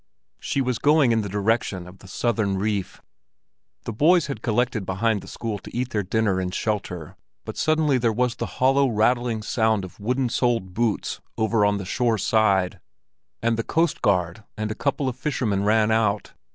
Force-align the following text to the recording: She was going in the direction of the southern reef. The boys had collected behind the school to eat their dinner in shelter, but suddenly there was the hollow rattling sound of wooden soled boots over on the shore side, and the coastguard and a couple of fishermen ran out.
She 0.39 0.61
was 0.61 0.79
going 0.79 1.11
in 1.11 1.21
the 1.21 1.29
direction 1.29 1.87
of 1.87 1.99
the 1.99 2.07
southern 2.07 2.57
reef. 2.57 3.03
The 3.83 3.93
boys 3.93 4.25
had 4.25 4.41
collected 4.41 4.83
behind 4.83 5.21
the 5.21 5.27
school 5.27 5.59
to 5.59 5.77
eat 5.77 5.91
their 5.91 6.01
dinner 6.01 6.41
in 6.41 6.49
shelter, 6.49 7.15
but 7.45 7.55
suddenly 7.55 7.99
there 7.99 8.11
was 8.11 8.33
the 8.33 8.47
hollow 8.57 8.87
rattling 8.87 9.43
sound 9.43 9.85
of 9.85 9.99
wooden 9.99 10.29
soled 10.29 10.73
boots 10.73 11.21
over 11.37 11.63
on 11.63 11.77
the 11.77 11.85
shore 11.85 12.17
side, 12.17 12.79
and 13.43 13.57
the 13.57 13.63
coastguard 13.63 14.43
and 14.57 14.71
a 14.71 14.73
couple 14.73 15.07
of 15.07 15.15
fishermen 15.15 15.65
ran 15.65 15.91
out. 15.91 16.33